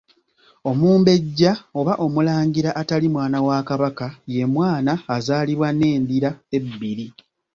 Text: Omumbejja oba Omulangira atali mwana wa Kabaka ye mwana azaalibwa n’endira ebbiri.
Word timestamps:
Omumbejja 0.69 1.51
oba 1.79 1.93
Omulangira 2.05 2.71
atali 2.81 3.07
mwana 3.13 3.37
wa 3.47 3.57
Kabaka 3.67 4.07
ye 4.35 4.43
mwana 4.55 4.93
azaalibwa 5.15 5.67
n’endira 5.73 6.29
ebbiri. 6.57 7.07